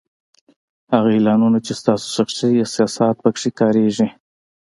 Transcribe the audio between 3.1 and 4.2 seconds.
په کې کارېږي